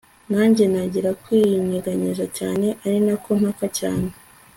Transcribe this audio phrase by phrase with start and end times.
[0.31, 4.09] nanjye nangira kwinyeganyeza cyane arinako ntaka cyane